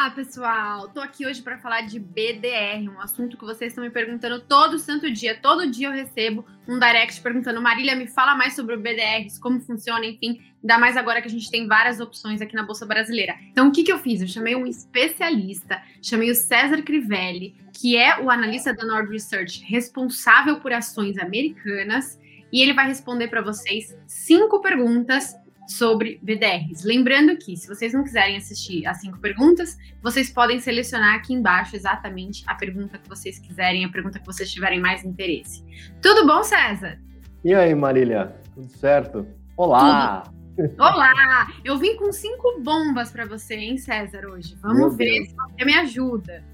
[0.00, 0.88] Olá, pessoal!
[0.88, 4.78] Tô aqui hoje para falar de BDR, um assunto que vocês estão me perguntando todo
[4.78, 5.38] santo dia.
[5.38, 9.60] Todo dia eu recebo um direct perguntando: Marília, me fala mais sobre o BDR, como
[9.60, 10.40] funciona, enfim.
[10.62, 13.36] Ainda mais agora que a gente tem várias opções aqui na Bolsa Brasileira.
[13.52, 14.22] Então, o que, que eu fiz?
[14.22, 19.62] Eu chamei um especialista, chamei o César Crivelli, que é o analista da Nord Research
[19.64, 22.18] responsável por ações americanas,
[22.50, 25.36] e ele vai responder para vocês cinco perguntas
[25.70, 26.84] sobre BDRs.
[26.84, 31.76] Lembrando que, se vocês não quiserem assistir as cinco perguntas, vocês podem selecionar aqui embaixo
[31.76, 35.64] exatamente a pergunta que vocês quiserem, a pergunta que vocês tiverem mais interesse.
[36.02, 36.98] Tudo bom, César?
[37.44, 38.34] E aí, Marília?
[38.54, 39.26] Tudo certo?
[39.56, 40.24] Olá!
[40.56, 40.74] Tudo.
[40.78, 41.46] Olá!
[41.64, 44.56] Eu vim com cinco bombas para você, hein, César, hoje.
[44.60, 45.28] Vamos Meu ver Deus.
[45.28, 46.44] se você me ajuda.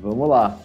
[0.00, 0.58] Vamos lá.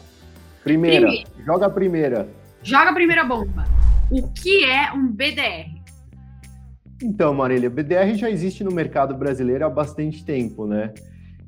[0.64, 2.30] Primeira, primeira, joga a primeira.
[2.64, 3.66] Joga a primeira bomba.
[4.10, 5.81] O que é um BDR?
[7.04, 10.94] Então, Marília, o BDR já existe no mercado brasileiro há bastante tempo, né?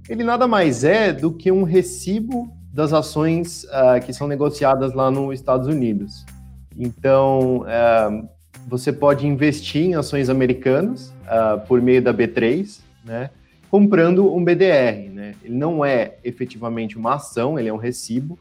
[0.09, 5.11] Ele nada mais é do que um recibo das ações uh, que são negociadas lá
[5.11, 6.25] nos Estados Unidos.
[6.75, 8.27] Então, uh,
[8.67, 13.29] você pode investir em ações americanas uh, por meio da B3, né?
[13.69, 15.35] Comprando um BDR, né?
[15.43, 18.37] Ele não é efetivamente uma ação, ele é um recibo.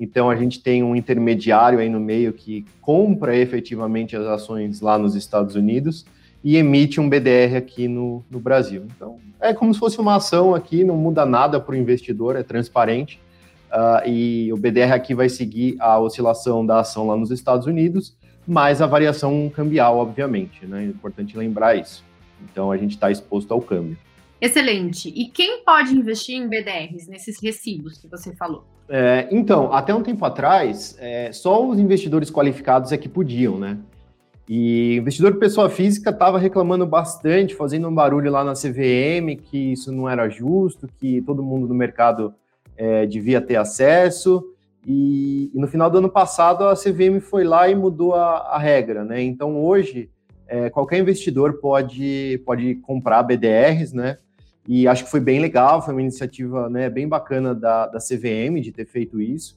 [0.00, 4.98] Então, a gente tem um intermediário aí no meio que compra efetivamente as ações lá
[4.98, 6.04] nos Estados Unidos
[6.44, 8.86] e emite um BDR aqui no, no Brasil.
[8.94, 12.42] Então, é como se fosse uma ação aqui, não muda nada para o investidor, é
[12.42, 13.18] transparente.
[13.72, 18.14] Uh, e o BDR aqui vai seguir a oscilação da ação lá nos Estados Unidos,
[18.46, 20.66] mais a variação cambial, obviamente.
[20.66, 20.84] Né?
[20.84, 22.04] É importante lembrar isso.
[22.44, 23.96] Então, a gente está exposto ao câmbio.
[24.38, 25.08] Excelente.
[25.16, 28.66] E quem pode investir em BDRs, nesses recibos que você falou?
[28.86, 33.78] É, então, até um tempo atrás, é, só os investidores qualificados é que podiam, né?
[34.48, 39.90] E investidor pessoa física estava reclamando bastante, fazendo um barulho lá na CVM, que isso
[39.90, 42.34] não era justo, que todo mundo no mercado
[42.76, 44.44] é, devia ter acesso.
[44.86, 48.58] E, e, no final do ano passado a CVM foi lá e mudou a, a
[48.58, 49.22] regra, né?
[49.22, 50.10] Então hoje
[50.46, 54.18] é, qualquer investidor pode, pode comprar BDRs, né?
[54.66, 58.60] E acho que foi bem legal, foi uma iniciativa né, bem bacana da, da CVM
[58.60, 59.54] de ter feito isso.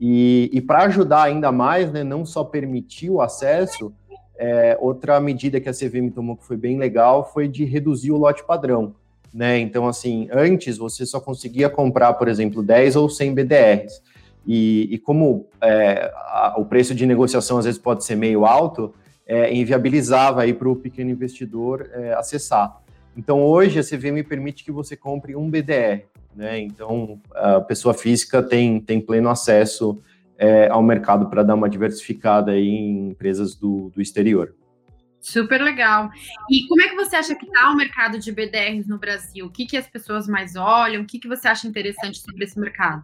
[0.00, 3.92] E, e para ajudar ainda mais, né, não só permitir o acesso,
[4.40, 8.16] é, outra medida que a CVM tomou que foi bem legal foi de reduzir o
[8.16, 8.94] lote padrão.
[9.34, 9.58] Né?
[9.58, 14.02] Então, assim, antes você só conseguia comprar, por exemplo, 10 ou 100 BDRs.
[14.46, 18.94] E, e como é, a, o preço de negociação às vezes pode ser meio alto,
[19.26, 22.80] é, inviabilizava aí para o pequeno investidor é, acessar.
[23.14, 26.06] Então, hoje a CVM permite que você compre um BDR.
[26.34, 26.60] Né?
[26.60, 30.00] Então, a pessoa física tem, tem pleno acesso
[30.40, 34.54] é, ao mercado para dar uma diversificada em empresas do, do exterior.
[35.20, 36.08] Super legal.
[36.50, 39.44] E como é que você acha que está o mercado de BDRs no Brasil?
[39.44, 41.02] O que, que as pessoas mais olham?
[41.02, 43.02] O que, que você acha interessante sobre esse mercado?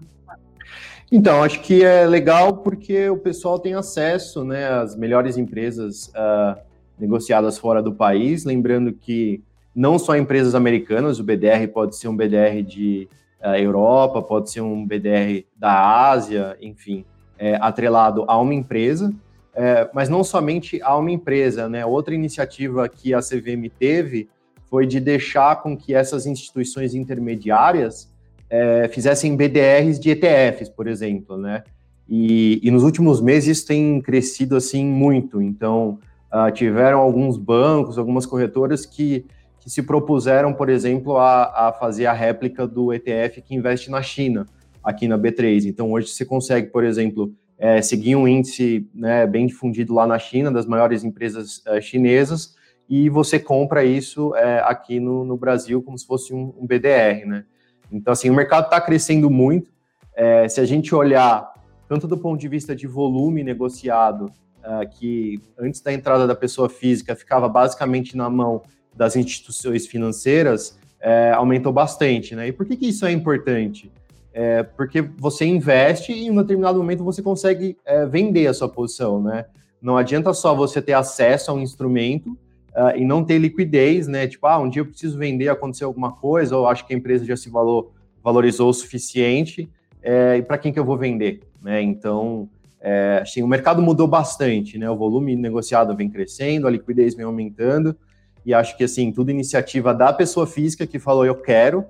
[1.13, 6.59] Então, acho que é legal porque o pessoal tem acesso né, às melhores empresas uh,
[6.99, 8.47] negociadas fora do país.
[8.47, 9.45] Lembrando que
[9.75, 13.07] não só empresas americanas, o BDR pode ser um BDR de
[13.45, 17.05] uh, Europa, pode ser um BDR da Ásia, enfim
[17.39, 19.13] é, atrelado a uma empresa,
[19.55, 21.85] é, mas não somente a uma empresa, né?
[21.85, 24.29] Outra iniciativa que a CVM teve
[24.69, 28.13] foi de deixar com que essas instituições intermediárias
[28.51, 31.65] é, fizessem BDRs de ETFs, por exemplo, né?
[32.09, 35.43] E, e, nos últimos meses isso tem crescido assim muito.
[35.43, 35.99] Então,
[36.33, 39.27] uh, tiveram alguns bancos, algumas corretoras que,
[39.59, 44.03] que se propuseram, por exemplo, a, a fazer a réplica do ETF que investe na
[44.03, 44.47] China
[44.87, 45.65] aqui na B3.
[45.67, 50.17] Então, hoje você consegue, por exemplo, é, seguir um índice né, bem difundido lá na
[50.17, 52.55] China, das maiores empresas é, chinesas,
[52.89, 57.27] e você compra isso é, aqui no, no, Brasil como se fosse um, um, BDR,
[57.27, 57.45] né?
[57.91, 59.73] Então, assim, o mercado está crescendo muito.
[60.15, 61.53] É, se a gente olhar
[61.89, 64.31] tanto do ponto de vista de volume negociado,
[64.63, 68.63] é, que antes da entrada da pessoa física ficava basicamente na mão
[68.95, 72.47] das instituições financeiras, é, aumentou bastante, né?
[72.47, 73.91] E por que, que isso é importante?
[74.38, 78.68] É, porque você investe e em um determinado momento você consegue é, vender a sua
[78.68, 79.47] posição, né?
[79.80, 82.33] Não adianta só você ter acesso a um instrumento
[82.77, 84.27] uh, e não ter liquidez, né?
[84.27, 87.24] Tipo, ah, um dia eu preciso vender, aconteceu alguma coisa, ou acho que a empresa
[87.24, 87.92] já se valor,
[88.22, 89.71] valorizou o suficiente,
[90.03, 91.80] é, e para quem que eu vou vender, né?
[91.80, 92.47] Então,
[92.78, 94.91] é, assim, o mercado mudou bastante, né?
[94.91, 97.97] O volume negociado vem crescendo, a liquidez vem aumentando,
[98.44, 101.86] e acho que, assim, tudo iniciativa da pessoa física que falou, eu quero,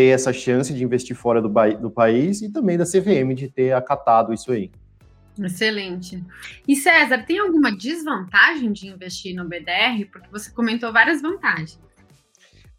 [0.00, 3.74] ter essa chance de investir fora do, do país e também da CVM de ter
[3.74, 4.70] acatado isso aí.
[5.38, 6.24] Excelente.
[6.66, 10.06] E César, tem alguma desvantagem de investir no BDR?
[10.10, 11.78] Porque você comentou várias vantagens.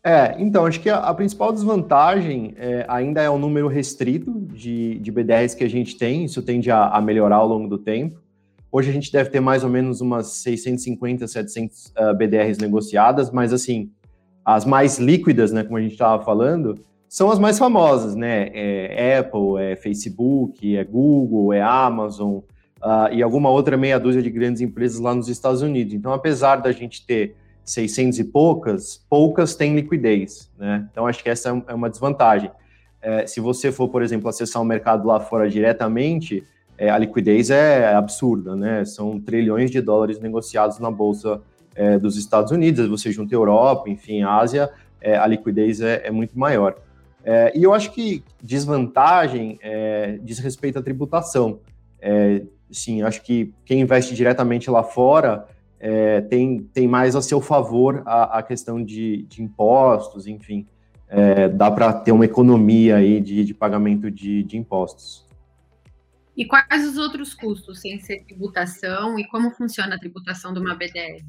[0.03, 4.97] É, então, acho que a, a principal desvantagem é, ainda é o número restrito de,
[4.97, 8.19] de BDRs que a gente tem, isso tende a, a, melhorar ao longo do tempo.
[8.71, 13.53] Hoje a gente deve ter mais ou menos umas 650, 700 uh, BDRs negociadas, mas
[13.53, 13.91] assim,
[14.43, 18.49] as mais líquidas, né, como a gente estava falando, são as mais famosas, né?
[18.53, 24.29] É Apple, é Facebook, é Google, é Amazon uh, e alguma outra meia dúzia de
[24.29, 25.93] grandes empresas lá nos Estados Unidos.
[25.93, 27.35] Então, apesar da gente ter
[27.65, 30.87] 600 e poucas, poucas têm liquidez, né?
[30.89, 32.49] Então, acho que essa é uma desvantagem.
[33.01, 36.45] É, se você for, por exemplo, acessar o mercado lá fora diretamente,
[36.77, 38.85] é, a liquidez é absurda, né?
[38.85, 41.41] São trilhões de dólares negociados na bolsa
[41.75, 44.71] é, dos Estados Unidos, você junta Europa, enfim, Ásia,
[45.01, 46.77] é, a liquidez é, é muito maior.
[47.23, 51.59] É, e eu acho que desvantagem é, diz respeito à tributação.
[51.99, 55.47] É, sim, acho que quem investe diretamente lá fora
[55.79, 60.67] é, tem, tem mais a seu favor a, a questão de, de, impostos, enfim.
[61.07, 65.25] É, dá para ter uma economia aí de, de pagamento de, de impostos.
[66.37, 70.73] E quais os outros custos sem ser tributação e como funciona a tributação de uma
[70.73, 71.21] BDR?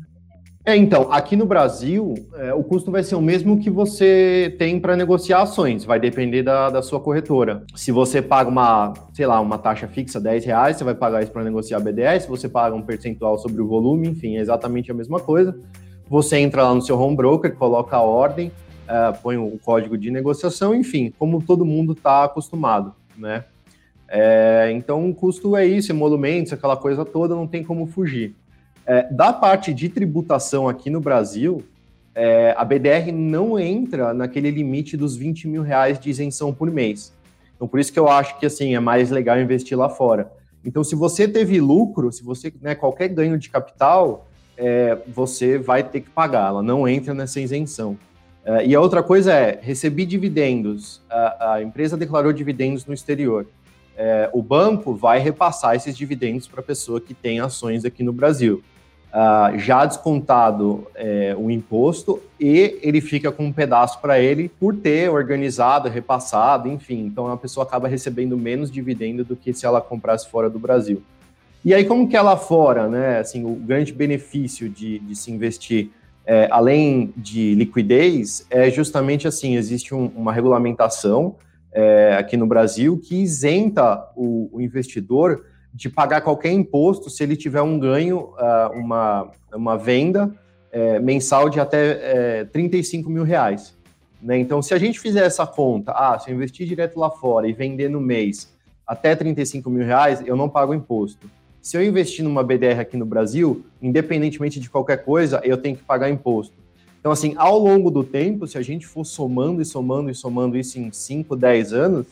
[0.65, 4.79] É, então, aqui no Brasil, é, o custo vai ser o mesmo que você tem
[4.79, 7.65] para negociar ações, vai depender da, da, sua corretora.
[7.75, 11.33] Se você paga uma, sei lá, uma taxa fixa, 10 reais, você vai pagar isso
[11.33, 15.19] para negociar BDS, você paga um percentual sobre o volume, enfim, é exatamente a mesma
[15.19, 15.59] coisa.
[16.09, 18.53] Você entra lá no seu home broker, coloca a ordem,
[18.87, 23.45] é, põe o código de negociação, enfim, como todo mundo está acostumado, né?
[24.09, 28.37] É, então, o custo é isso, emolumentos, aquela coisa toda, não tem como fugir.
[28.87, 31.63] É, da parte de tributação aqui no Brasil,
[32.15, 37.13] é, a BDR não entra naquele limite dos 20 mil reais de isenção por mês.
[37.55, 40.31] Então, por isso que eu acho que assim é mais legal investir lá fora.
[40.65, 45.83] Então, se você teve lucro, se você né, qualquer ganho de capital, é, você vai
[45.83, 46.49] ter que pagar.
[46.49, 47.97] Ela não entra nessa isenção.
[48.45, 51.01] É, e a outra coisa é recebi dividendos.
[51.09, 53.47] A, a empresa declarou dividendos no exterior.
[53.97, 58.13] É, o banco vai repassar esses dividendos para a pessoa que tem ações aqui no
[58.13, 58.63] Brasil
[59.13, 64.75] uh, já descontado é, o imposto e ele fica com um pedaço para ele por
[64.75, 67.05] ter organizado, repassado, enfim.
[67.05, 71.03] Então a pessoa acaba recebendo menos dividendo do que se ela comprasse fora do Brasil.
[71.65, 73.21] E aí, como que é lá fora, né?
[73.21, 75.91] Assim, o grande benefício de, de se investir,
[76.27, 81.37] é, além de liquidez, é justamente assim: existe um, uma regulamentação
[81.73, 87.35] é, aqui no Brasil que isenta o, o investidor de pagar qualquer imposto se ele
[87.35, 90.31] tiver um ganho, uh, uma, uma venda
[90.71, 93.75] é, mensal de até é, 35 mil reais.
[94.21, 94.39] Né?
[94.39, 97.53] Então, se a gente fizer essa conta, ah, se eu investir direto lá fora e
[97.53, 98.53] vender no mês
[98.87, 101.31] até 35 mil reais, eu não pago imposto.
[101.61, 105.83] Se eu investir numa BDR aqui no Brasil, independentemente de qualquer coisa, eu tenho que
[105.83, 106.55] pagar imposto.
[107.03, 110.57] Então, assim, ao longo do tempo, se a gente for somando e somando e somando
[110.57, 112.07] isso em 5, 10 anos,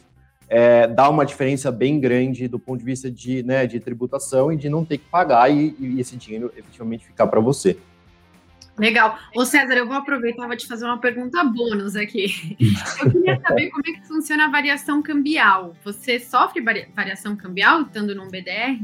[0.49, 4.57] é, dá uma diferença bem grande do ponto de vista de, né, de tributação e
[4.57, 7.79] de não ter que pagar e, e esse dinheiro efetivamente ficar para você.
[8.77, 9.17] Legal.
[9.37, 12.57] Ô César, eu vou aproveitar e vou te fazer uma pergunta bônus aqui.
[13.01, 15.77] Eu queria saber como é que funciona a variação cambial.
[15.85, 16.61] Você sofre
[16.97, 18.83] variação cambial estando num BDR?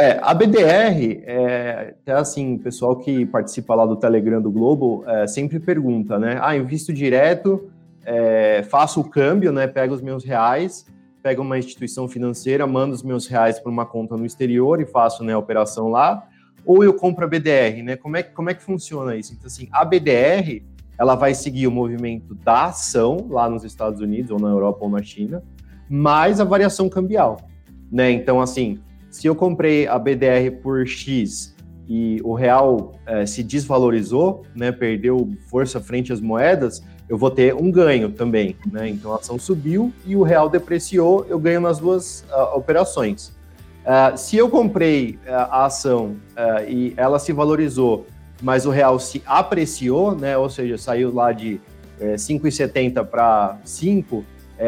[0.00, 5.04] É, a BDR, é, até assim, o pessoal que participa lá do Telegram do Globo
[5.06, 6.38] é, sempre pergunta, né?
[6.40, 7.68] Ah, invisto direto,
[8.04, 9.66] é, faço o câmbio, né?
[9.66, 10.86] Pego os meus reais
[11.22, 15.24] pego uma instituição financeira, mando os meus reais para uma conta no exterior e faço
[15.24, 16.26] né, a operação lá,
[16.64, 17.96] ou eu compro a BDR, né?
[17.96, 19.32] Como é, como é que funciona isso?
[19.32, 20.62] Então, assim, a BDR,
[20.98, 24.90] ela vai seguir o movimento da ação lá nos Estados Unidos, ou na Europa, ou
[24.90, 25.42] na China,
[25.88, 27.40] mais a variação cambial,
[27.90, 28.10] né?
[28.10, 28.78] Então, assim,
[29.18, 31.52] se eu comprei a BDR por X
[31.88, 37.52] e o real é, se desvalorizou, né, perdeu força frente às moedas, eu vou ter
[37.52, 38.88] um ganho também, né?
[38.88, 43.36] Então a ação subiu e o real depreciou, eu ganho nas duas uh, operações.
[43.84, 46.14] Uh, se eu comprei uh, a ação
[46.68, 48.06] e ela se valorizou,
[48.40, 50.38] mas o real se apreciou, né?
[50.38, 51.60] Ou seja, saiu lá de
[52.00, 54.24] 5,70 para 5,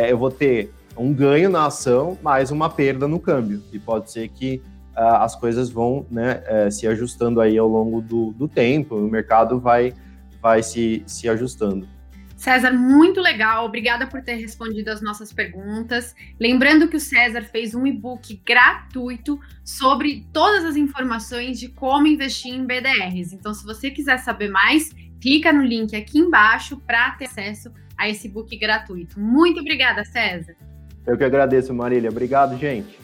[0.08, 3.62] eu vou ter um ganho na ação, mais uma perda no câmbio.
[3.72, 4.62] E pode ser que
[4.94, 9.94] as coisas vão né, se ajustando aí ao longo do, do tempo, o mercado vai,
[10.42, 11.88] vai se, se ajustando.
[12.36, 13.66] César, muito legal.
[13.66, 16.14] Obrigada por ter respondido as nossas perguntas.
[16.40, 22.54] Lembrando que o César fez um e-book gratuito sobre todas as informações de como investir
[22.54, 23.34] em BDRs.
[23.34, 28.08] Então, se você quiser saber mais, clica no link aqui embaixo para ter acesso a
[28.08, 29.20] esse e-book gratuito.
[29.20, 30.56] Muito obrigada, César.
[31.06, 32.10] Eu que agradeço, Marília.
[32.10, 32.98] Obrigado, gente.